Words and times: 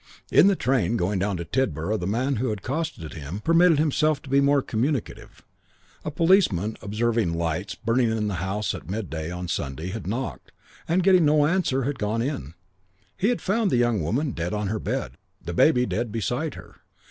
In 0.31 0.47
the 0.47 0.55
train 0.55 0.97
going 0.97 1.19
down 1.19 1.37
to 1.37 1.45
Tidborough 1.45 1.95
the 1.99 2.07
man 2.07 2.37
who 2.37 2.49
had 2.49 2.57
accosted 2.57 3.13
him 3.13 3.39
permitted 3.39 3.77
himself 3.77 4.19
to 4.23 4.31
be 4.31 4.41
more 4.41 4.63
communicative. 4.63 5.43
A 6.03 6.09
policeman, 6.09 6.75
observing 6.81 7.35
lights 7.37 7.75
burning 7.75 8.09
in 8.09 8.27
the 8.27 8.33
house 8.41 8.73
at 8.73 8.89
midday 8.89 9.29
on 9.29 9.47
Sunday, 9.47 9.89
had 9.89 10.07
knocked, 10.07 10.51
and 10.87 11.03
getting 11.03 11.25
no 11.25 11.45
answer 11.45 11.83
had 11.83 11.99
gone 11.99 12.23
in. 12.23 12.55
He 13.15 13.29
had 13.29 13.41
found 13.43 13.69
the 13.69 13.77
young 13.77 14.01
woman 14.01 14.31
dead 14.31 14.55
on 14.55 14.69
her 14.69 14.79
bed, 14.79 15.17
the 15.39 15.53
baby 15.53 15.85
dead 15.85 16.11
beside 16.11 16.55
her. 16.55 16.77